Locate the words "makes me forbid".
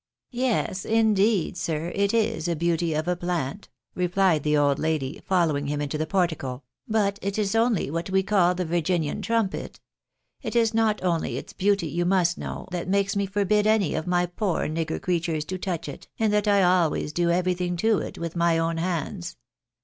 12.89-13.67